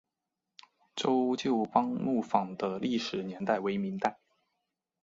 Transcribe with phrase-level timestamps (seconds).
[0.95, 4.17] 周旧邦木坊的历史年代为明代。